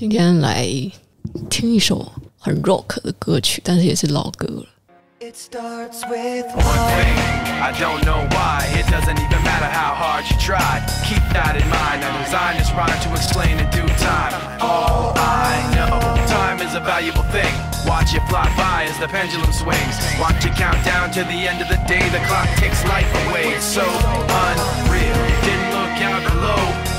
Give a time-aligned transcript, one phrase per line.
[0.00, 0.66] 今天来
[1.48, 4.66] 听一首很 rock 的歌曲，但是也是老歌了。
[5.18, 7.16] It starts with one thing,
[7.58, 8.68] I don't know why.
[8.76, 10.84] It doesn't even matter how hard you try.
[11.08, 12.04] Keep that in mind.
[12.04, 14.36] I designed this rhyme to explain in due time.
[14.60, 15.98] All I know,
[16.28, 17.50] time is a valuable thing.
[17.88, 19.96] Watch it fly by as the pendulum swings.
[20.20, 22.06] Watch it count down to the end of the day.
[22.10, 23.56] The clock takes life away.
[23.56, 25.16] It's so unreal.
[25.42, 26.60] Didn't look out below.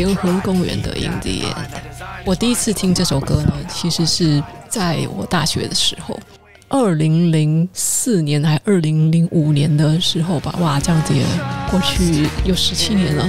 [0.00, 1.52] 联合公园的《In the End》。
[2.24, 6.18] 我第一次听这首歌呢，其实是在我大学的时候，
[6.70, 10.54] 二零零四年还二零零五年的时候吧。
[10.58, 11.22] 哇，这样子也
[11.70, 13.28] 过去有十七年了。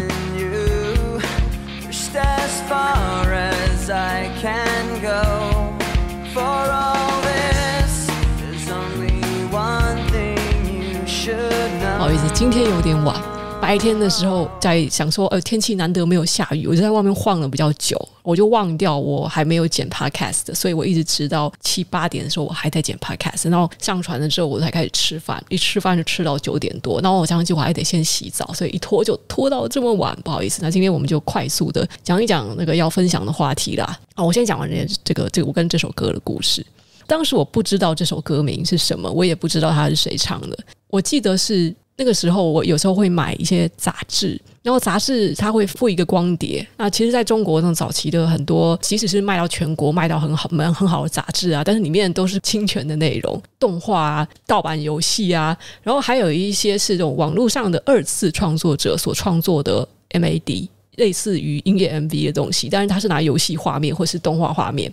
[11.98, 13.31] 不好意思，今天有点晚。
[13.62, 30.60] 白天的时候在想说，呃，天气难得没有下雨，我就在外面晃了比较久，我就忘掉我还没有剪 podcast，所以我一直直到七八点的时候我还在剪 podcast，然后上传了之后我才开始吃饭，一吃饭就吃到九点多，然后我想起我还得先洗澡，所以一拖就拖到这么晚，不好意思。
[30.62, 33.98] 那今天我们就快速的讲一讲那个要分享的话题啦。
[34.16, 36.66] 啊，我先讲完这这个这个我跟这首歌的故事。
[37.08, 40.58] 当时我不知道这首歌名是什么，我也不知道它是谁唱的，
[40.90, 41.74] 我记得是。
[41.98, 46.66] 那个时候，我有时候会买一些杂志，然后杂志它会附一个光碟。
[46.78, 64.92] 那其实，在中国那种早期的很多，即使是卖到全国、卖到很好、蛮很好的杂志啊，但是里面都是侵权的内容，动画啊、盗版游戏啊，然后还有一些是这种网络上的二次创作者所创作的 MAD，类似于音乐 MV 的东西，但是它是拿游戏画面或是动画画面。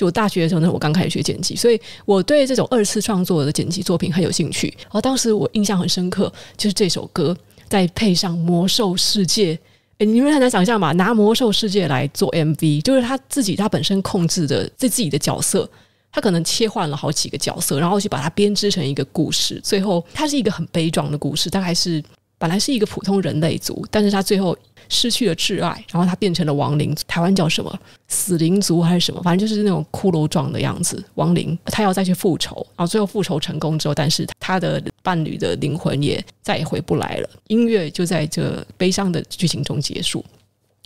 [0.00, 4.72] 就大学的时候呢，我刚开始学剪辑，所以我对这种二次创作的剪辑作品很有兴趣。
[4.78, 7.36] 然后当时我印象很深刻，就是这首歌
[7.68, 9.54] 再配上《魔兽世界》，
[9.98, 10.92] 诶，你们很难想象吧？
[10.92, 15.68] 拿《魔兽世界》来做 MV，就是他自己他本身控制的这自己的角色，
[16.10, 19.60] 他可能切换了好几个角色，然后去把它编织成一个故事。
[19.62, 22.02] 最后，它是一个很悲壮的故事，大概是
[22.38, 24.56] 本来是一个普通人类族，但是他最后。
[24.90, 26.94] 失去了挚爱，然后他变成了亡灵。
[27.06, 27.74] 台湾叫什么？
[28.08, 29.22] 死灵族还是什么？
[29.22, 31.58] 反正就是那种骷髅状的样子，亡灵。
[31.66, 37.30] 他要再去复仇，然后最后复仇成功之后，但是他的伴侣的灵魂也再也回不来了。
[37.46, 40.22] 音乐就在这悲伤的剧情中结束。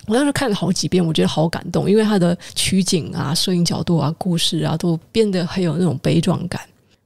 [0.06, 6.60] 我当时看了好几遍，我觉得好感动，因为他的取景啊、摄影角度啊、故事啊，都变得很有那种悲壮感。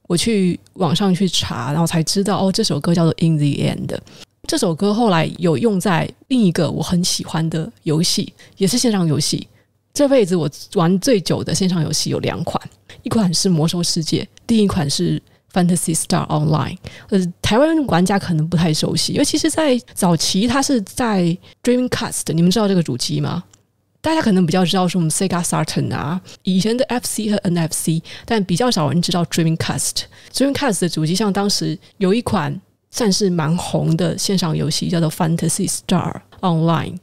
[0.05, 3.87] 我去网上去查，然后才知道哦，这首歌叫做《In the End》。
[4.49, 9.47] 这首歌后来有用在另一个我很喜欢的游戏，也是线上游戏。
[9.93, 12.59] 这辈子我玩最久的线上游戏有两款，
[13.03, 15.19] 一款是《魔兽世界》，另一款是
[15.53, 16.75] 《Fantasy Star Online》。
[17.09, 23.43] 呃，台湾玩家可能不太熟悉，因为其实，在早期它是在 Dreamcast，你们知道这个主机吗？
[24.01, 30.05] 大家可能比较知道是我们 Sega Saturn 啊，以前的 FC 和 NFC，但比较少人知道 Dreamcast。
[30.33, 32.59] Dreamcast 的主机像当时有一款。
[32.91, 36.93] 算是蛮红的线上游戏，叫做《Fantasy Star Online》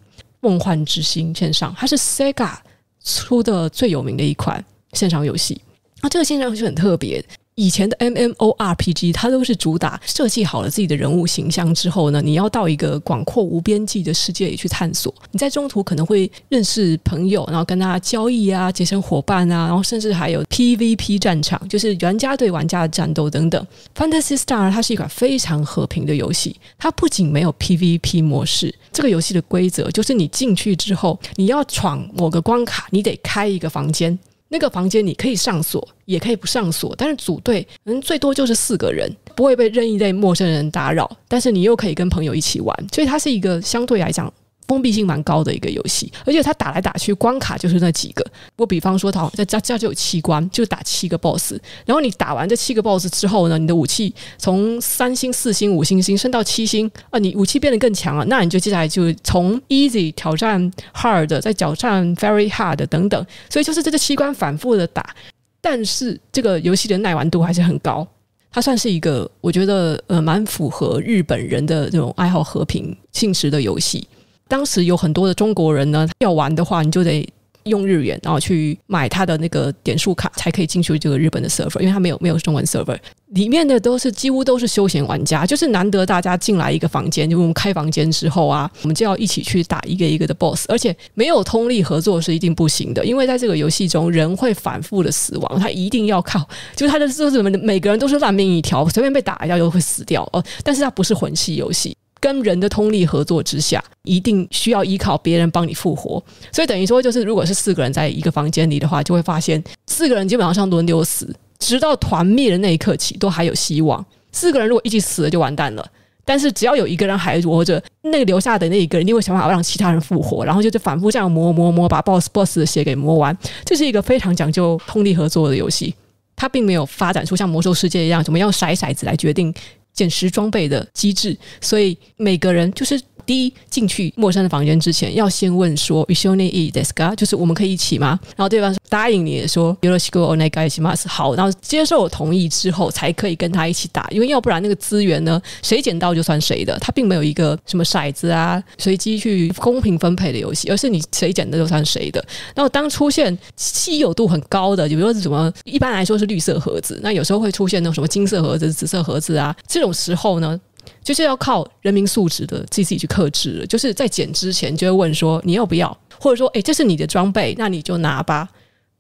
[0.40, 2.56] 梦幻之星线上，它是 Sega
[3.04, 5.60] 出的最有名的一款线上游戏。
[6.02, 7.24] 那这个线上游戏很特别。
[7.56, 15.12] 以前的 MMORPG，它都是主打设计好了自己的人物形象之后呢，你要到一个广阔无边际的世界里去探索。
[15.30, 23.66] 你在中途可能会认识朋友，然后跟他交易啊，结成伙伴啊，然后甚至还有 PVP 战场，就是玩家对玩家的战斗等等。
[23.94, 34.18] Fantasy Star 它是一款非常和平的游戏，它不仅没有 PVP 模式，这个游戏的规则就是你进去之后，你要闯某个关卡，你得开一个房间。
[34.48, 44.32] 那个房间你可以上锁，也可以不上锁，但是组队人最多就是四个人，不会被任意类陌生人打扰，但是你又可以跟朋友一起玩，所以它是一个相对来讲。
[44.66, 48.24] 封闭性蛮高的一个游戏，而且它打来打去关卡就是那几个。
[48.56, 51.54] 我比方说，它在这这就有七关，就打七个 BOSS。
[51.84, 58.24] 然后你打完这七个 BOSS 之后呢，你的武器从三星、四星、五星星升到七星啊，你武器变得更强了。
[58.26, 63.26] 那你就接下来就从 easy 挑战 hard，再挑战 very hard 等等。
[63.48, 65.14] 所以就是这个七关反复的打，
[65.60, 68.06] 但是这个游戏的耐玩度还是很高。
[68.50, 74.08] 它算是一个我觉得呃蛮符合日本人的这种爱好和平性质的游戏。
[74.48, 77.26] 当时有很多的中国人呢，要玩的话，你就得。
[77.66, 82.96] 用日元，然后去买他的那个点数卡，才可以进去这个日本的 server，因为他没有没有中文 server，
[83.30, 101.96] 里面的都是几乎都是休闲玩家，就是难得大家进来一个房间，就我们开房间之后啊，我们就要一起去打一个一个的 boss，而且没有通力合作是一定不行的，因为在这个游戏中人会反复的死亡，他一定要靠，就是他的就是每个人都是烂命一条，随便被打一下就会死掉哦，但是它不是魂系游戏。
[102.26, 106.20] 跟人的通力合作之下，一定需要依靠别人帮你复活，
[106.50, 114.04] 所以等于说，就是如果是四个人在一个房间里的话，就会发现四个人基本上轮流死，直到团灭的那一刻起都还有希望。
[114.32, 115.88] 四个人如果一起死了就完蛋了，
[116.24, 123.38] 但是只要有一个人还活着，那个留下的那一个人一定会想办法让其他人复活，然后就就反复这样磨磨磨，把 boss boss 的血给磨完。
[123.64, 125.94] 这是一个非常讲究通力合作的游戏，
[126.34, 129.54] 它并没有发展出像魔兽世界一样，怎么样骰骰子来决定。
[129.96, 133.00] 捡拾装备的机制，所以每个人就是。
[133.26, 138.18] 第一，进去陌生的房间之前，要先问说 “ishoni i desu ka”，就是我们可以一起吗？
[138.36, 152.24] 然后对方答应你说 “yoroshiku onegai shimasu”，好，然后接受同意之后，才可以跟他一起打，因为要不然那个资源呢，谁捡到就算谁的，他并没有一个什么骰子啊，随机去公平分配的游戏，而是你谁捡的就算谁的。
[152.54, 160.58] 然后当出现稀有度很高的，比如说什么，一般来说是绿色盒子，那有时候会出现那种什么金色盒子、紫色盒子啊，这种时候呢，
[161.02, 163.66] 就是要靠人民素质的自己自己去克制了。
[163.66, 168.48] 就是在捡之前就会问说你要不要，或者说诶，这是你的装备，那你就拿吧。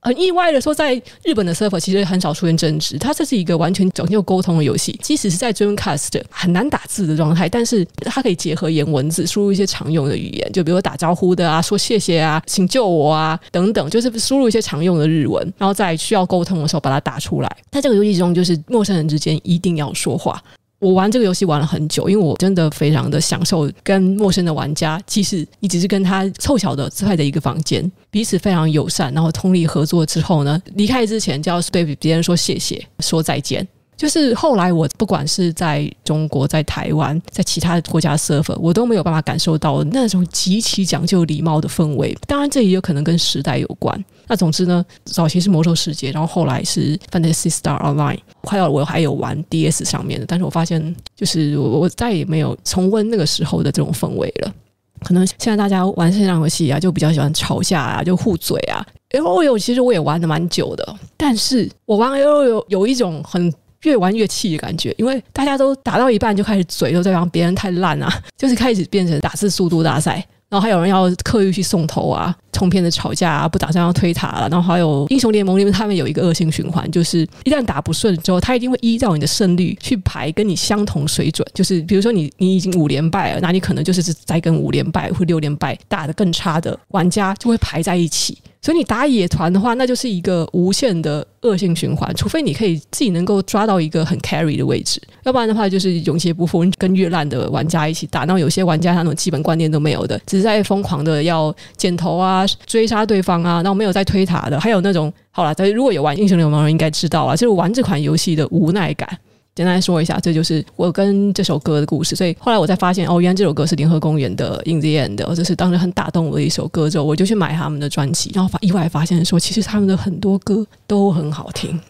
[0.02, 0.94] 很意外的说，在
[1.24, 4.96] 日本的 server 其实很少出现争执，它这是一个完全讲究沟通的游戏。
[5.02, 17.56] 即使是在 Dreamcast 很难打字的状态，但是它可以结合言文字，输入一些常用的语言，就比如说打招呼的啊，说谢谢啊，请救我啊等等，就是输入一些常用的日文，然后在需要沟通的时候把它打出来。
[17.72, 20.40] 在这个游戏中，就是陌生人之间一定要说话。
[20.78, 33.66] 我玩这个游戏玩了很久，因为我真的非常的享受跟陌生的玩家，即使你只是跟他凑巧的在的一个房间，彼此非常友善，然后通力合作之后呢，离开之前就要对别人说谢谢，说再见。
[33.96, 42.16] 就是后来我不管是在中国、在台湾、在其他国家 server，我都没有办法感受到那种极其讲究礼貌的氛围。
[42.26, 44.04] 当然，这也有可能跟时代有关。
[44.26, 48.18] 那总之呢，早期是魔兽世界，然后后来是 Fantasy Star Online。
[48.42, 54.52] 快到我还有玩 DS 上面的，但是我发现就是我我再也没有重温那个时候的这种氛围了。
[55.00, 58.84] 可能现在大家玩线上游戏啊，就比较喜欢吵架啊，就互嘴啊。
[59.10, 59.56] L.O.L.
[59.58, 62.62] 其实我也玩的蛮久的，但是我玩 L.O.L.
[62.68, 63.50] 有一种很。
[63.86, 70.14] 越玩越气的感觉，因为大家都打到一半就开始嘴，都在让别人太烂啊， 就是开始变成打字速度大赛，
[70.48, 88.36] 然后还有人要刻意去送头啊，冲片的吵架啊，不打算要推塔了，然后还有英雄联盟里面他们有一个恶性循环，就是一旦打不顺之后，他一定会依照你的胜率去排跟你相同水准，就是比如说你你已经五连败了，那你可能就是在跟五连败或六连败打得更差的玩家就会排在一起。
[88.66, 92.12] 所以你打野团的话，那就是一个无限的恶性循环。
[92.16, 98.24] 除非你可以自己能够抓到一个很 carry 的位置，要不然的话就是永劫不复，跟越烂的玩家一起打。
[98.24, 104.58] 那有些玩家他那种基本观念都没有的，只是在疯狂的要剪头啊、追杀对方啊，然后没有在推塔的。
[104.58, 109.08] 还有那种好了，如果有玩英雄联盟的人应该知道啊，就是玩这款游戏的无奈感。
[109.56, 112.14] 简单说一下，这就是我跟这首歌的故事。
[112.14, 116.90] 所以后来我才发现，哦，原来这首歌是联合公园的《In the End》，这是当时很打动我的一首歌。
[116.90, 121.80] 之后我就去买他们的专辑，然后发意外发现说，其实他们的很多歌都很好听。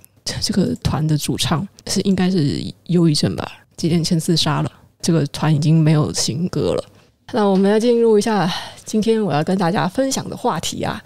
[0.40, 3.50] 这个团的主唱是应该是忧郁症吧？
[3.76, 4.70] 几年前自杀了。
[5.02, 6.84] 这个团已经没有新歌了。
[7.32, 8.48] 那我们要进入一下
[8.84, 11.02] 今天我要跟大家分享的话题啊。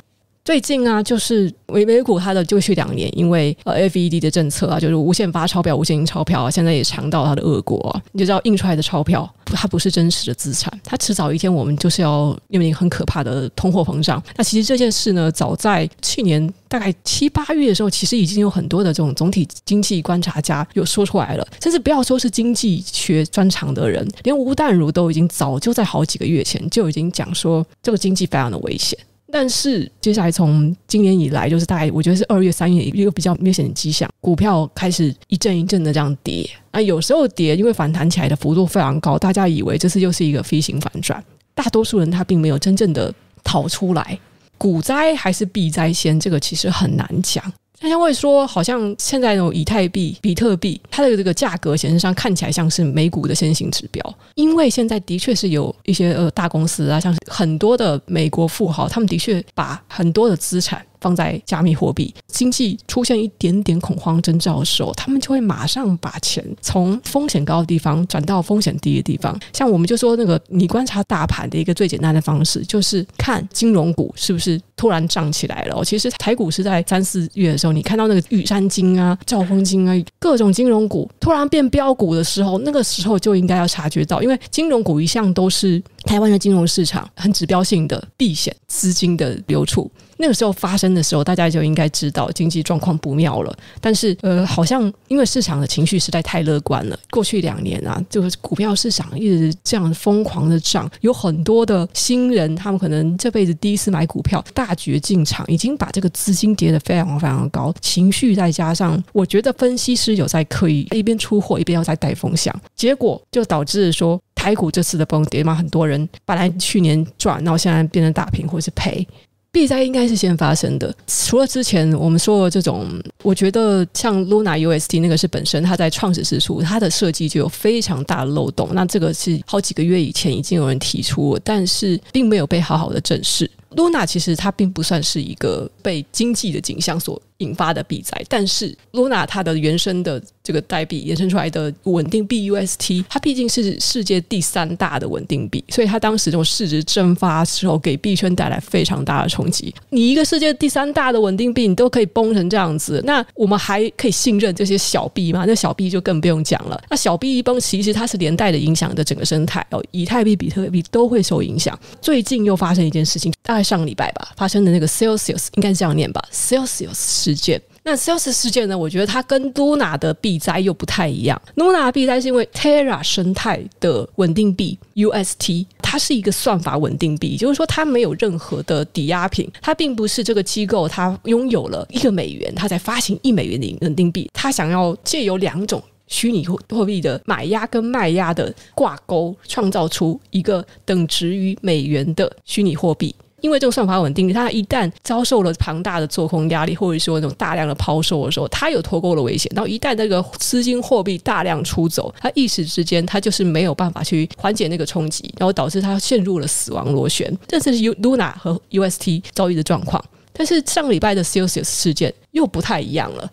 [0.50, 8.02] 最近啊，就是美美股它的就去两年，因为呃 FED 的政策啊，就是无限发钞票、无限印钞票啊，现在也尝到它的恶果。
[8.10, 14.20] 你就知道印出来的钞票，它不是真实的资产，它迟早一天我们就是要面临很可怕的通货膨胀。
[14.36, 28.98] 那其实这件事呢，早在去年大概七八月的时候，其实已经有很多的这种总体经济观察家有说出来了，甚至不要说是经济学专长的人，连吴淡如都已经早就在好几个月前就已经讲说，这个经济非常的危险。
[29.32, 41.22] 但是接下来从今年以来，就是大概我觉得是二月、三月一个比较明显的迹象，股票开始一阵一阵的这样跌啊，有时候跌，因为反弹起来的幅度非常高，大家以为这次又是一个飞行反转，
[41.54, 43.12] 大多数人他并没有真正的
[43.44, 44.18] 逃出来，
[44.58, 47.42] 股灾还是避灾先，这个其实很难讲。
[47.80, 62.14] 大家会说，好像现在那种以太币、比特币，它的这个价格显示上看起来像是美股的先行指标，因为现在的确是有一些呃大公司啊，像很多的美国富豪，他们的确把很多的资产放在加密货币。
[62.26, 69.38] 经济出现一点点恐慌征兆的时候，他们就会马上把钱从风险高的地方转到风险低的地方。
[69.52, 75.84] 像我们就说那个，你观察大盘的一个最简单的方式，就是看金融股是不是突然涨起来了。
[75.84, 89.90] 其实台股是在三四月的时候，你看到那个玉山金啊、兆丰金啊，各种金融股突然变标股的时候，那个时候就应该要察觉到，因为金融股一向都是台湾的金融市场很指标性的避险资金的流出。
[90.20, 93.56] 那个时候发生的时候，大家就应该知道经济状况不妙了。
[93.80, 96.98] 但是，呃，好像因为市场的情绪实在太乐观了。
[97.10, 107.74] 过去两年啊，就是股票市场一直这样疯狂的涨，有很多的新人，他们可能这辈子第一次买股票，大举进场，已经把这个资金叠得非常非常高。
[107.80, 119.06] 情绪再加上，我觉得分析师有在刻意一边出货一边要在带风向，结果就导致说台股这次的崩跌嘛，很多人本来去年赚，然后现在变成打平或是赔。
[119.52, 120.94] 避灾应该是先发生的。
[121.06, 122.86] 除了之前我们说的这种，
[123.22, 128.68] 我觉得像 Luna UST 那个是本身它在创始之初，它的设计就有非常大的漏洞。
[128.72, 133.50] 那这个是好几个月以前已经有人提出，但是并没有被好好的正视。
[133.76, 149.74] Luna 其实它并不算是一个被经济的景象所引发的避灾，但是 Luna 它的原生的这个代币衍生出来的稳定币 UST，它毕竟是世界第三大的稳定币，所以它当时这种市值蒸发的时候，给币圈带来非常大的冲击。
[149.88, 155.44] 你一个世界第三大的稳定币，你都可以崩成这样子，那我们还可以信任这些小币吗？
[155.46, 156.78] 那小币就更不用讲了。
[156.90, 161.78] 那小币一崩，其实它是连带的影响的整个生态哦，以太币、比特币都会受影响。
[162.02, 167.20] 最近又发生一件事情，大概上个礼拜吧，发生的那个 Celsius 应该是这样念吧，Celsius。
[167.20, 168.76] 事件，那 Celsius 事件呢？
[168.76, 171.40] 我觉得它跟 Luna 的避灾又不太一样。
[171.56, 193.14] Luna 的避灾是因为 Terra 生态的稳定币 UST，它是一个算法稳定币，就是说它没有任何的抵押品，它并不是这个机构它拥有了一个美元，它才发行一美元的稳定币，它想要借由两种虚拟货币的买压跟卖压的挂钩，创造出一个等值于美元的虚拟货币。
[193.40, 199.50] 因为这个算法稳定，它一旦遭受了庞大的做空压力，或者说那种大量的抛售的时候，它有脱钩的危险。
[199.54, 207.36] 然后一旦这个资金货币大量出走，它一时之间它就是没有办法去缓解那个冲击，然后导致它陷入了死亡螺旋。
[207.48, 210.04] 这是 U Luna 和 UST 遭遇的状况。
[210.32, 213.30] 但是上礼拜的 Celsius 事件又不太一样了。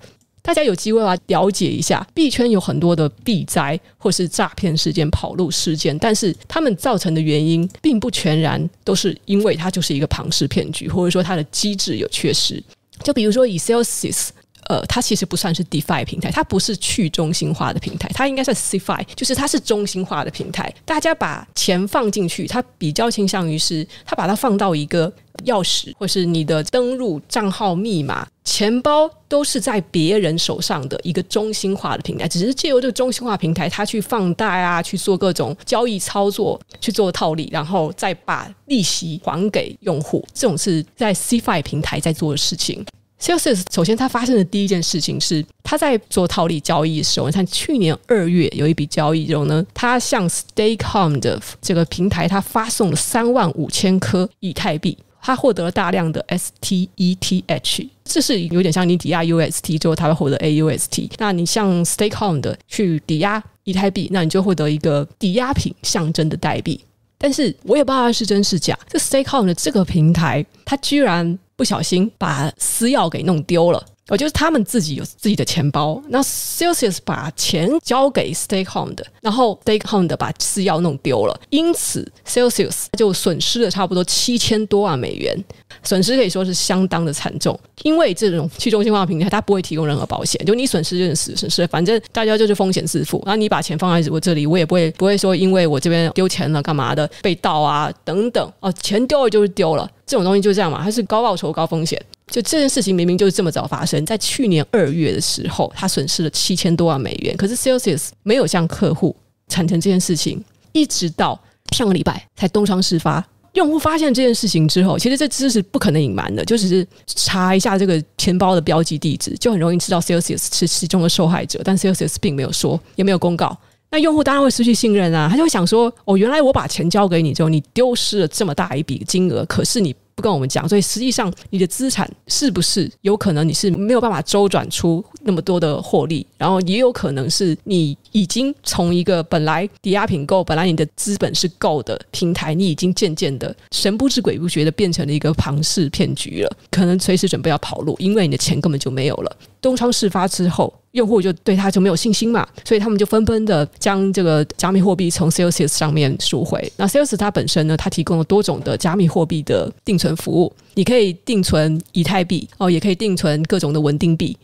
[0.48, 12.64] 大家有机会来了解一下，币圈有很多的币灾或是诈骗事件、跑路事件，但是他们造成的原因并不全然都是因为它就是一个庞氏骗局，或者说它的机制有缺失。
[13.04, 14.30] 就比如说以 Celsius，
[14.70, 20.74] 呃，它其实不算是 DeFi 平台，它不是去中心化的平台，它应该是 Cfi，就是它是中心化的平台。
[20.86, 25.12] 大家把钱放进去，它比较倾向于是它把它放到一个。
[25.46, 40.28] 钥匙或是你的登录账号密码、钱包都是在别人手上的一个中心化的平台，只是借由这个中心化平台，它去放贷啊，去做各种交易操作，去做套利，然后再把利息还给用户。
[40.34, 42.84] 这种是在 Cfi 平台在做的事情。
[43.20, 54.98] Celsius 首先，它发生的第一件事情是，它在做套利交易的时候，你看去年二月有一笔交易之后呢，它向 StakeHome 的这个平台，它发送了三万五千颗以太币。
[55.20, 61.10] 他获得了大量的 STETH，这是有点像你抵押 UST 之后，他会获得 AUST。
[61.18, 66.80] 那你向 StakeHome 的去抵押以太币，那你就获得一个抵押品象征的代币。
[67.18, 68.78] 但是我也不知道它是真是假。
[68.88, 73.84] 这 StakeHome 的这个平台，它居然不小心把私钥给弄丢了。
[74.10, 85.44] 哦，就是他们自己有自己的钱包，那 Celsius 把钱交给 StakeHome 的，然后 StakeHome 的把私钥弄丢了，因此 Celsius 就损失了差不多七千多万美元，
[85.84, 87.60] 损失可以说是相当的惨重。
[87.84, 93.22] 因为这种去中心化平台，它不会提供任何保险，就你损失就是损失，反正大家就是风险自负。
[93.26, 102.02] 然后你把钱放在我这里，我也不会不会说因为我这边丢钱了干嘛的被盗啊等等哦，钱丢了就是丢了，这种东西就这样嘛，它是高报酬高风险。
[102.28, 107.36] 就这件事情明明就是这么早发生，在去年二月的时候，他损失了七千多万美元。
[107.38, 109.16] 可是 Celsius 没有向客户
[109.48, 111.40] 产生这件事情，一直到
[111.74, 113.26] 上个礼拜才东窗事发。
[113.54, 121.60] 用户发现这件事情之后，其实这知识不可能隐瞒的，就只是查一下这个钱包的标记地址，就很容易知道 Celsius 是其中的受害者。
[121.64, 123.58] 但 Celsius 并没有说，也没有公告。
[123.98, 129.96] 那用户当然会失去信任啊，他就会想说：哦，原来我把钱交给你之后，你丢失了这么大一笔金额，可是你。
[130.16, 149.38] 不跟我们讲，所以实际上你的资产是不是有可能你是没有办法周转出那么多的获利，然后也有可能是你已经从一个本来抵押品够，本来你的资本是够的平台，你已经渐渐的神不知鬼不觉的变成了一个庞氏骗局了，可能随时准备要跑路，因为你的钱根本就没有了。
[149.62, 156.70] 东窗事发之后，用户就对它就没有信心嘛，所以他们就纷纷的将这个加密货币从 Celsius 上面赎回。
[156.76, 164.36] 那 Celsius 它本身呢，它提供了多种的加密货币的定存服务，你可以定存以太币哦，也可以定存各种的稳定币。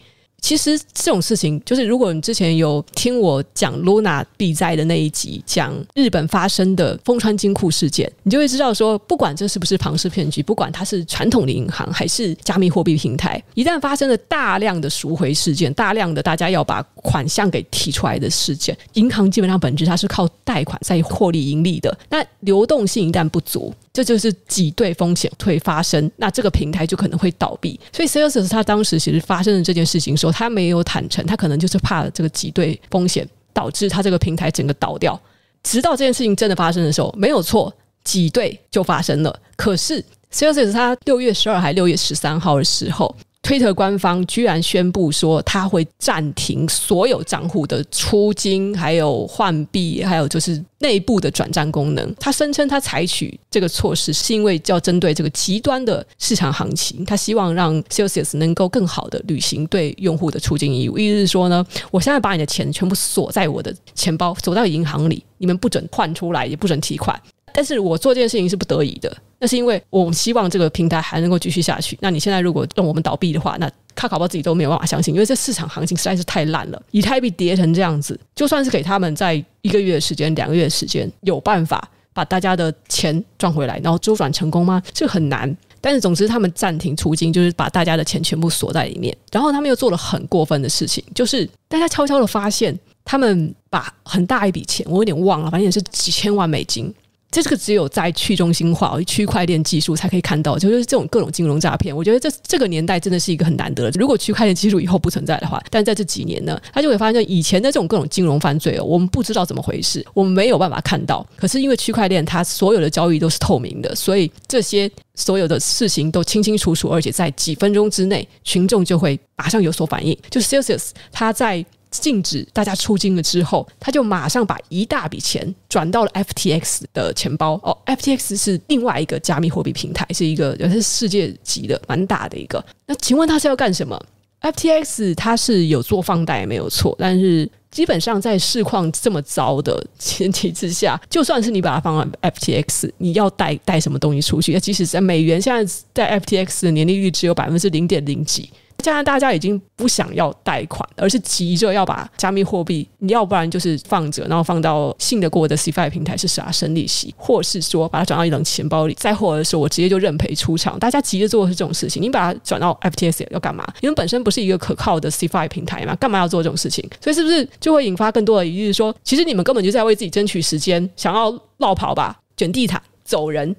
[0.44, 23.74] 其实这种事情，就是如果你之前有听我讲 Luna 避灾的那一集，讲日本发生的丰川金库事件，你就会知道说，不管这是不是庞氏骗局，不管它是传统的银行还是加密货币平台，一旦发生了大量的赎回事件，大量的大家要把款项给提出来的事件，银行基本上本质它是靠贷款在获利盈利的，那流动性一旦不足。
[23.94, 27.80] 这就是挤兑风险会发生，那这个平台就可能会倒闭。
[27.92, 35.20] 所以 Celsius 他当时其实发生了这件事情的时候，他没有坦诚，他可能就是怕这个挤兑风险导致他这个平台整个倒掉。
[35.62, 37.72] 直到这件事情真的发生的时候，没有错，
[38.04, 39.40] 挤兑就发生了。
[39.56, 43.16] 可是 Celsius 它六月十二还六月十三号的时候。
[43.44, 52.16] 推特官方居然宣布说，他会暂停所有账户的出金，还有换币，还有就是内部的转账功能。
[52.18, 60.98] 他声称他采取这个措施是因为要针对这个极端的市场行情，他希望让 Celsius 能够更好的履行对用户的出金义务。
[60.98, 67.22] 意思是说呢，我现在把你的钱全部锁在我的钱包，锁到银行里，你们不准换出来，也不准提款。
[67.54, 69.16] 但是我做这件事情是不得已的。
[69.40, 71.98] 那是因为我们希望这个平台还能够继续下去。
[72.02, 76.82] 那你现在如果让我们倒闭的话，那卡卡包自己都没有办法相信，因为这市场行情实在是太烂了。
[76.92, 84.82] 以太币跌成这样子，就算是给他们在一个月的时间、两个月的时间，有办法把大家的钱赚回来，然后周转成功吗？
[84.94, 85.54] 这很难。
[85.82, 89.14] 但是总之，他们暂停出金，就是把大家的钱全部锁在里面。
[89.30, 96.94] 然后他们又做了很过分的事情，就是大家悄悄的发现，他们把很大一笔钱，我有点忘了，反正也是几千万美金。
[97.42, 101.96] 这个只有在去中心化、区块链技术才可以看到，就是这种各种金融诈骗。
[101.96, 103.90] 我觉得这这个年代真的是一个很难得。
[103.96, 111.26] 如果区块链技术以后不存在的话，但在这几年呢，他就会发现以前的这种各种金融犯罪哦，我们不知道怎么回事，我们没有办法看到。
[111.36, 120.16] 可是因为区块链它所有的交易都是透明的，所以这些所有的事情都清清楚楚，而且在几分钟之内，群众就会马上有所反应。
[120.30, 121.66] 就是 Celsius 他在。
[122.02, 127.60] 禁止大家出金了之后，他就马上把一大笔钱转到了 FTX 的钱包。
[127.64, 132.64] 哦，FTX 是另外一个加密货币平台，是一个也是世界级的蛮大的一个。
[132.86, 134.00] 那请问他是要干什么
[134.42, 144.60] ？FTX 它是有做放贷没有错，但是基本上在市况这么糟的前提之下，就算是你把它放在 FTX，你要贷贷什么东西出去？
[144.60, 148.50] 即使在美元现在在 FTX 的年利率只有百分之零点零几。
[148.84, 160.78] 现在大家已经不想要贷款，而是急着要把加密货币，你要不然就是放着，然后放到信得过的 CFI 平台是啥生利息，或是说把它转到一种钱包里，再或者说我直接就认赔出场。
[160.78, 163.66] 大家急着做的是这种事情，你把它转到 FTX 要干嘛？
[163.80, 166.84] 因为本身不是一个可靠的 CFI 平台嘛，干嘛要做这种事情？
[167.00, 168.74] 所以是不是就会引发更多的疑虑？
[168.74, 173.56] 说其实你们根本就在为自己争取时间，想要落跑吧，卷地毯走人。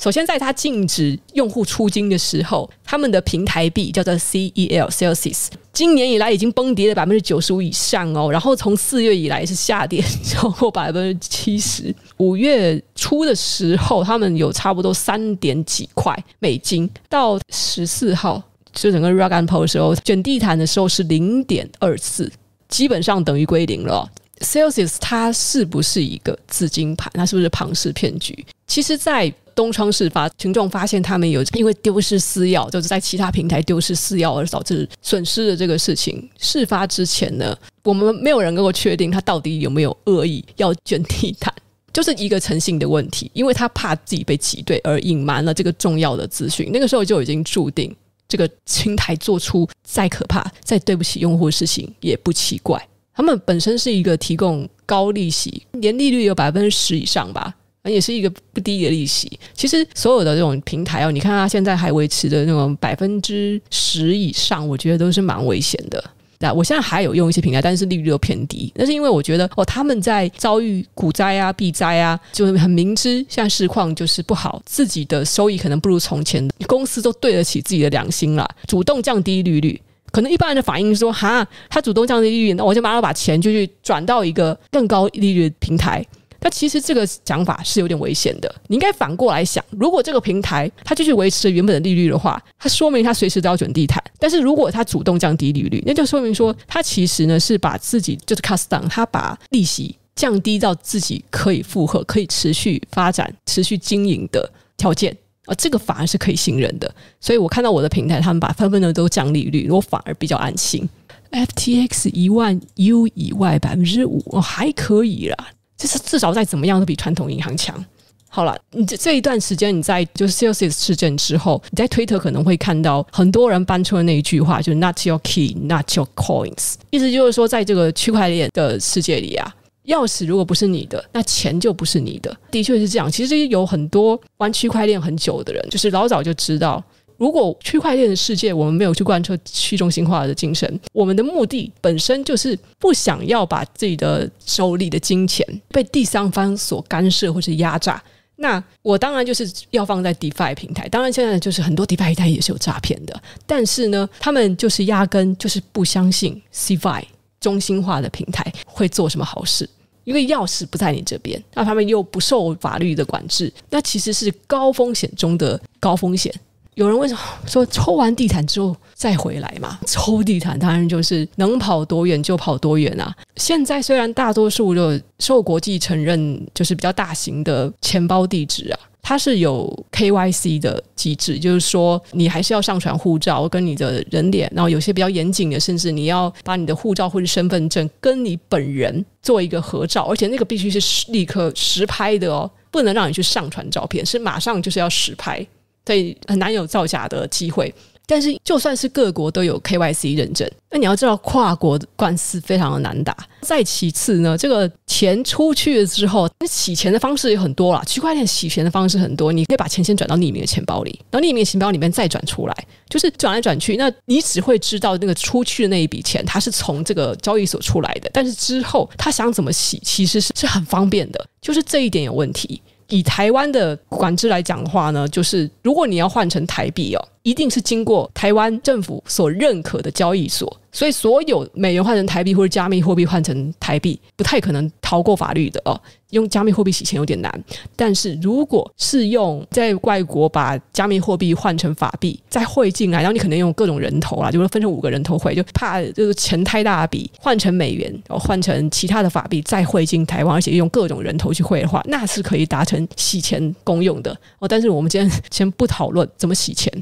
[0.00, 8.32] 首先，在它禁止用户出金的时候，他们的平台币叫做 CEL Celsius，今年以来已经崩跌了百分之九十五以上哦。
[8.32, 11.94] 然后从四月以来是下跌超过百分之七十。
[12.16, 22.32] 五月初的时候，他们有差不多三点几块美金，到十四号就整个 rug and pull 的时候，卷地毯的时候是零点二四，
[22.70, 24.10] 基本上等于归零了。
[24.40, 27.12] Celsius 它是不是一个资金盘？
[27.12, 28.46] 它是不是庞氏骗局？
[28.66, 36.28] 其实，在东窗事发，群众发现他们有因为丢失私钥，就是在其他平台丢失私钥而导致损失的这个事情。
[36.38, 41.52] 事发之前呢，我们没有人能够确定他到底有没有恶意要卷地毯，
[41.92, 43.30] 就是一个诚信的问题。
[43.34, 47.94] 因为他怕自己被挤兑而隐瞒了这个重要的资讯，那个时候就已经注定
[48.28, 52.80] 这个平台做出再可怕、再对不起用户的事情也不奇怪。
[53.12, 57.54] 他们本身是一个提供高利息，年利率有百分之十以上吧。
[57.84, 59.38] 也是一个不低的利息。
[59.54, 66.02] 其实所有的这种平台哦，你看它现在还维持的那种百分之十以上，我觉得都是蛮危险的。
[66.42, 68.72] 那我现在还有用一些平台，但是利率又偏低。
[68.74, 79.78] 那是因为我觉得哦，他们在遭遇股灾啊、避灾啊，就是很明知现在市况就是不好，自己的收益可能不如从前，公司都对得起自己的良心了，主动降低利率。
[80.10, 86.02] 可能一般人的反应是说，哈，他主动降低利率，那我就马上把钱就去转到一个更高利率的平台。
[86.40, 88.52] 但其实这个讲法是有点危险的。
[88.66, 94.02] 你应该反过来想，如果这个平台它继续维持着原本的利率的话，它说明它随时都要准地毯。
[94.18, 105.16] 但是如果它主动降低利率，那就说明说它其实呢是把自己就是 cost down，它把利息降低到自己可以负荷、可以持续发展、持续经营的条件。
[105.46, 110.88] 啊，这个反而是可以信任的，所以我看到我的平台，他们把纷纷的都降利率，我反而比较安心。
[111.32, 115.48] FTX 一万 U 以外百分之五，还可以啦，
[115.80, 117.82] 就是至少再怎么样都比传统银行强。
[118.28, 129.54] 好了，你这这一段时间你在就是 Celsius 事件之后，你在推特可能会看到很多人搬出了那一句话，就是 Not your key, not your coins，意思就是说，在这个区块链的世界里啊。
[129.86, 132.36] 钥匙如果不是你的，那钱就不是你的。
[132.52, 133.10] 的确是这样。
[133.10, 136.84] 其实有很多玩区块链很久的人，就是老早就知道，
[137.20, 148.02] 如果区块链的世界我们没有去贯彻去中心化的精神，我们的目的本身就是不想要把自己的手里的金钱被第三方所干涉或是压榨。
[148.36, 150.88] 那我当然就是要放在 DeFi 平台。
[150.88, 157.02] 当然现在就是很多 DeFi 平台也是有诈骗的，但是呢，他们就是压根就是不相信 Cfi
[157.38, 159.68] 中心化的平台会做什么好事，
[160.04, 166.34] 因为钥匙不在你这边，那他们又不受法律的管制，那其实是高风险中的高风险。
[166.80, 169.78] 有人为什么说抽完地毯之后再回来嘛？
[169.86, 173.14] 抽地毯当然就是能跑多远就跑多远啊！
[173.36, 178.80] 现在虽然大多数就受国际承认，就是比较大型的钱包地址啊。
[179.02, 195.46] 它是有 KYC 的机制，就是说你还是要上传护照跟你的人脸，然后有些比较严谨的，甚至你要把你的护照或者身份证跟你本人做一个合照，而且那个必须是立刻实拍的哦，不能让你去上传照片，是马上就是要实拍，
[195.90, 197.74] 所以很难有造假的机会。
[198.06, 203.16] 但是，就算是各国都有 KYC 认证，那你要知道，跨国官司非常的难打。
[203.40, 207.82] 再其次呢，这个钱出去了之后，那洗钱的方式也很多啦。
[207.84, 213.76] 区块链洗钱的方式很多，你可以把钱先转到匿名的钱包里，然后匿名的钱包里面再转出来，就是转来转去。
[213.76, 222.60] 那你只会知道那个出去的那一笔钱，它是从这个交易所出来的，但是之后他想怎么洗，其实是是很方便的，就是这一点有问题。
[222.90, 230.56] 以台湾的管制来讲的话呢，就是如果你要换成台币哦，一定是经过台湾政府所认可的交易所。
[230.72, 235.78] 所以，所有美元换成台币或者加密货币换成台币，不太可能逃过法律的哦。
[236.10, 254.46] 用加密货币洗钱有点难，但是如果是用在外国把加密货币换成法币再汇进来，然后你可能用各种人头啊，就是分成五个人头汇，就怕就是钱太大笔换成美元，然后换成其他的法币再汇进台湾，而且用各种人头去汇的话，那是可以达成洗钱功用的哦。
[254.46, 256.72] 但是我们今天先不讨论怎么洗钱，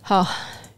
[0.00, 0.26] 好。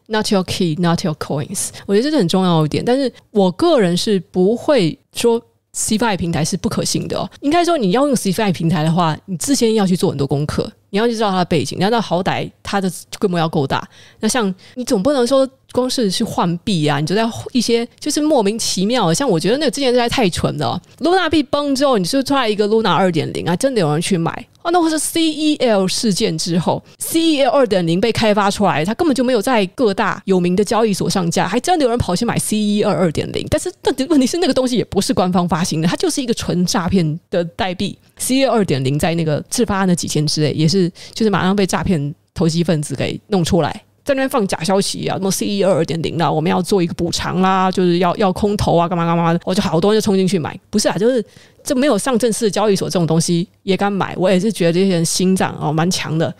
[0.08, 1.68] Not your key, not your coins。
[1.86, 5.40] 我觉得这是很重要一点，但是我个人是不会说
[5.74, 7.30] Cfi 平台是不可信的哦。
[7.40, 13.88] 应该说，你要用 Cfi 平台的话，你之前要去做很多功课，你要去知道它的背景，你要知道好歹它的规模要够大。
[14.20, 20.80] 那像你总不能说光是去换币啊，你就在一些就是莫名其妙，像我觉得那个之前实在太蠢了。
[20.98, 24.46] Luna 币崩之后，你是出来一个 Luna 二点零啊，真的有人去买。
[24.62, 33.44] 哦，那或是 CEL 事件之后，CEL 二点零被开发出来，它根本就没有在各大有名的交易所上架，还真的有人跑去买 CEL 二点零。
[33.50, 37.98] 但是，问题问题是那个东西也不是官方发行的，它就是一个纯诈骗的代币。
[38.20, 43.82] CEL 二点零在那个自发那几天之内，也是就是马上被诈骗投机分子给弄出来。
[44.04, 50.58] 在那边放假消息啊，什么 CE 二二点零啦，我们要做一个补偿啦，就是要要空投啊，干嘛干嘛的，我就好多人就冲进去买。
[50.70, 51.24] 不是啊，就是
[51.62, 56.34] 这没有上正式的交易所这种东西也敢买，我也是觉得这些人心脏哦蛮强的。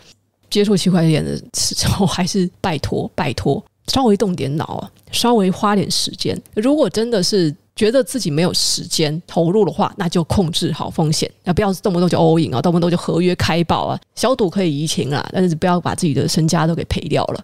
[0.49, 6.39] 接触区块链的时候，还是拜托拜托，稍微动点脑，稍微花点时间。
[6.53, 17.43] 如果真的是觉得自己没有时间投入的话，那就控制好风险，那不要动不动就 all in 啊，动不动就合约开爆啊，小赌可以怡情啊，但是不要把自己的身家都给赔掉了。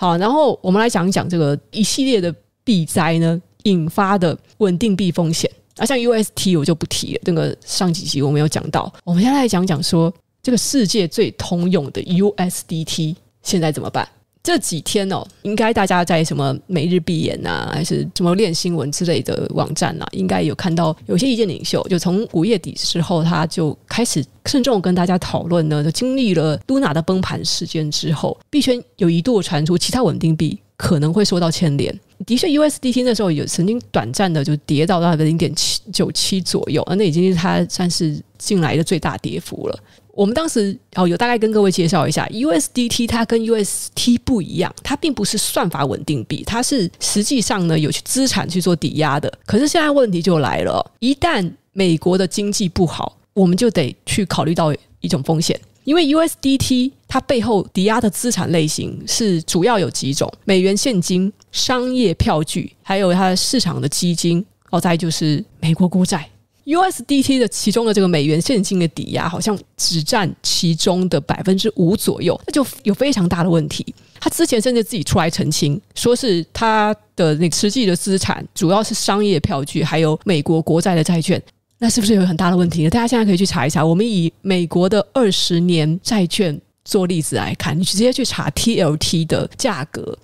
[0.00, 2.32] 好，然后我们来讲一讲这个一系列的
[2.62, 8.92] 币灾呢引发的稳定币风险啊，像 UST 我就不提了，这个上几集我没有讲到。
[9.02, 14.08] 我们现在来讲讲说，这个世界最通用的 USDT 现在怎么办？
[14.48, 25.84] 这几天哦，应该大家在什么每日币眼呐，还是什么练新闻之类的网站呐，应该有看到有些意见领袖，就从五月底之后，他就开始慎重跟大家讨论呢。
[25.84, 31.94] 就经历了 Luna 的崩盘事件之后，币圈有一度传出其他稳定币可能会受到牵连。
[32.24, 39.78] 的确，USDT 那时候有曾经短暂的就跌到大概零点七九七左右，那已经是它算是近来的最大跌幅了。
[40.18, 49.32] 我们当时哦，有大概跟各位介绍一下，USDT 它跟 UST 不一样，它并不是算法稳定币，它是实际上呢有去资产去做抵押的。
[49.46, 66.28] 可是现在问题就来了，一旦美国的经济不好，我们就得去考虑到一种风险，因为 USDT 它背后抵押的资产类型是主要有几种：美元现金、商业票据，还有它市场的基金，哦，再就是美国国债。
[66.68, 73.94] USDT 的其中的这个美元现金的抵押好像只占其中的百分之五左右，那就有非常大的问题。
[74.20, 81.42] 他之前甚至自己出来澄清，说是他的那实际的资产主要是商业票据，还有美国国债的债券。
[81.78, 82.90] 那是不是有很大的问题呢？
[82.90, 83.82] 大家现在可以去查一查。
[83.82, 90.18] 我们以美国的二十年债券做例子来看，你直接去查 TLT 的价格。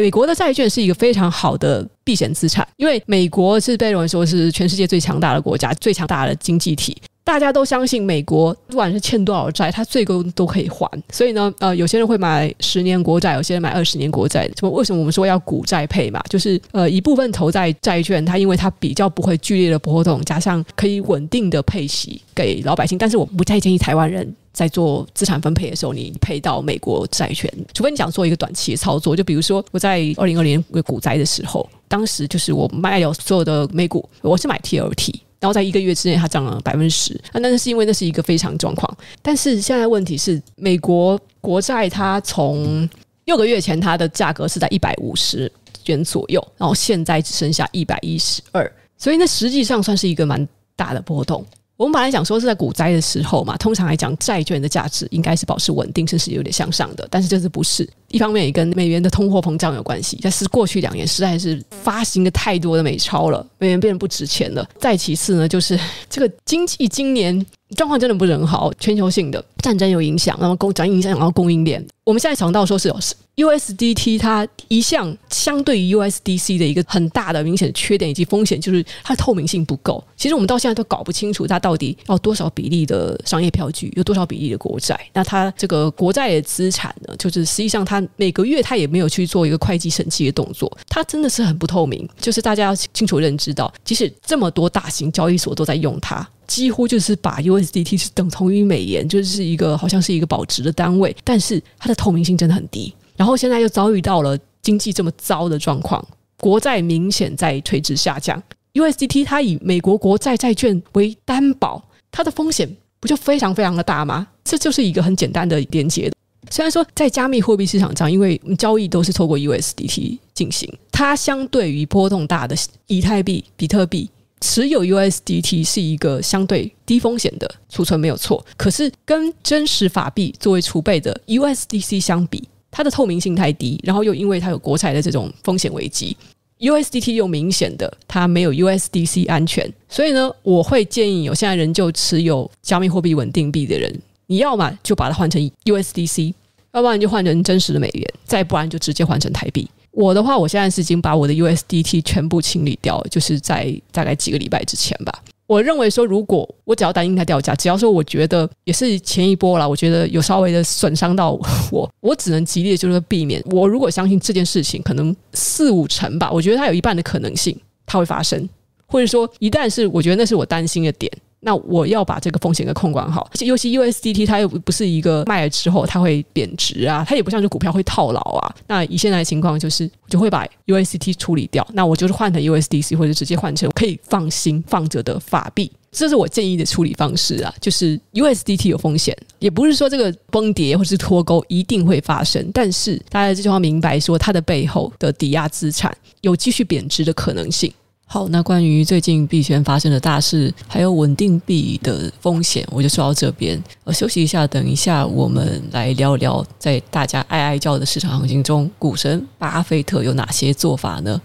[0.00, 6.96] 美国的债券是一个非常好的避险资产，因为美国是被认为说是全世界最强大的国家、最强大的经济体。
[7.22, 10.86] 大家都相信美国不管是欠多少债，它最终都可以还。
[11.10, 14.46] 所以呢，呃，有些人会买十年国债，有些人买二十年国债。
[14.58, 14.70] 什么？
[14.70, 16.20] 为什么我们说要股债配嘛？
[16.28, 22.98] 就是呃，一部分投在债券，它因为它比较不会剧烈的波动，加上可以稳定的配息给老百姓。
[22.98, 29.14] 但是我不太建议台湾人在做资产分配的时候，你配到美国债券，除非你想做一个短期的操作。
[29.14, 35.12] 就比如说我在二零二零年股灾的时候，当时就是我卖掉所有的美股，我是买 TLT。
[35.40, 37.20] 然后在一个月之内，它涨了百分之十。
[37.34, 38.96] 那那是因为那是一个非常状况。
[39.20, 42.88] 但是现在问题是，美国国债它从
[43.26, 45.50] 六个月前它的价格是在一百五十
[45.84, 51.44] 元左右，然后现在只剩下一百一十二，所以那实际上算是一个蛮大的波动。
[51.76, 57.06] 我们本来想说是在股灾的时候嘛，通常来讲，债券的价值应该是保持稳定，甚至有点向上的。
[57.10, 60.16] 但是这次不是，一方面也跟美元的通货膨胀有关系。
[60.22, 64.64] 但是过去两年实在是发行的太多的美钞了，美元变得不值钱了。
[64.78, 67.44] 再其次呢，就是这个经济今年
[67.76, 71.82] 状况真的不是很好，全球性的战争有影响，然后供讲影响，然后供应链。
[72.04, 73.00] 我们现在想到说是有
[73.48, 80.04] USDT，它一向相对于 USDC 的一个很大的明显的缺点以及风险，就是它的透明性不够。
[80.18, 85.00] 其实我们到现在都搞不清楚它到底要多少比例的商业票据，有多少比例的国债。
[85.14, 92.06] 那它这个国债的资产呢，就是实际上它每个月它也没有去做一个会计审计的动作，它真的是很不透明。
[92.20, 96.28] 就是大家要清楚认知到，即使这么多大型交易所都在用它。
[96.46, 102.92] 几乎就是把 USDT 是等同于美元，就是一个好像是一个保值的单位，但是它的透明性真的很低。
[103.16, 106.04] 然后现在又遭遇到了经济这么糟的状况，
[106.36, 114.26] 国债明显在垂直下降，USDT 它以美国国债债券为担保，它的风险不就非常非常的大吗？
[114.42, 116.10] 这就是一个很简单的连接。
[116.50, 122.54] 虽然说在加密货币市场上，因为交易都是透过 USDT 进行，它相对于波动大的
[122.88, 124.10] 以太币、比特币。
[124.44, 128.44] 持有 USDT 是一个相对低风险的储存，没有错。
[128.58, 136.14] 可是跟真实法币作为储备的 USDC 相比，它的透明性太低，然后又因为它有国债的这种风险危机
[136.58, 139.72] ，USDT 又明显的它没有 USDC 安全。
[139.88, 146.34] 所以呢，我会建议有现在仍旧持有加密货币稳定币的人，你要么就把它换成 USDC，
[146.74, 149.66] 要不然就换成真实的美元，再不然就直接换成台币。
[149.94, 155.12] 我的话，我现在是已经把我的 USDT 全部清理掉，就是在大概几个礼拜之前吧。
[155.46, 161.38] 我认为说，如果我只要担心它掉价，只要说我觉得也是前一波了，我觉得有稍微的损伤到
[161.70, 163.42] 我， 我只能极力就是避免。
[163.50, 167.54] 我如果相信这件事情可能四五成吧，我觉得它有一半的可能性
[167.84, 168.48] 它会发生，
[168.86, 171.12] 或者说一旦是我觉得那是我担心的点。
[171.44, 178.54] 那我要把这个风险给控管好，尤其 USDT 它又不是一个卖了之后它会贬值啊，它也不像是股票会套牢啊。
[178.66, 187.54] 那以现在的情况就是，就会把 USDT 处理掉，那我就是换成 USDC 或者直接换成可以放心放着的法币，这是我建议的处理方式啊。
[187.60, 197.70] 就是 USDT 有风险，也不是说这个崩跌或者是脱钩一定会发生，但是大家这句话明白说，它的背后的抵押资产有继续贬值的可能性。
[198.14, 203.60] 好，那关于最近币圈发生的大事，还有稳定币的风险，我就说到这边。
[203.82, 211.20] 呃休息一下，等一下我们来聊聊，在大家哀哀叫的市场行情中，股神巴菲特有哪些做法呢？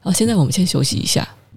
[0.00, 1.26] 好，现在我们先休息一下。